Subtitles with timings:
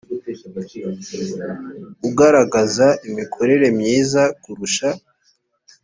[2.07, 4.89] ugaragaza imikorere myiza kurusha